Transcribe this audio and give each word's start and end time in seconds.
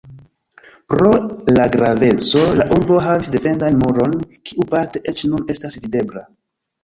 Pro 0.91 1.09
la 1.57 1.65
graveco 1.75 2.41
la 2.61 2.65
urbo 2.77 2.97
havis 3.09 3.29
defendan 3.35 3.77
muron, 3.83 4.15
kiu 4.51 4.67
parte 4.73 5.03
eĉ 5.13 5.21
nun 5.33 5.45
estas 5.55 5.77
videbla. 5.85 6.25